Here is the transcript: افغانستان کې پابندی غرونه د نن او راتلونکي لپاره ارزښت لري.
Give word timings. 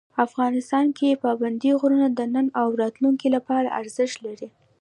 افغانستان 0.25 0.85
کې 0.97 1.19
پابندی 1.25 1.71
غرونه 1.79 2.07
د 2.11 2.19
نن 2.33 2.47
او 2.61 2.67
راتلونکي 2.81 3.27
لپاره 3.35 3.73
ارزښت 3.79 4.17
لري. 4.25 4.49